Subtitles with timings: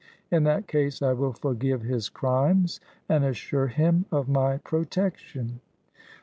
[0.31, 5.59] In that case I will forgive his crimes, and assure him of my protection."